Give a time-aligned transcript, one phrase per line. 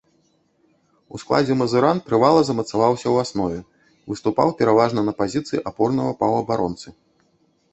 [1.17, 3.59] У складзе мазыран трывала замацаваўся ў аснове,
[4.13, 6.87] выступаў пераважна на пазіцыі апорнага паўабаронцы.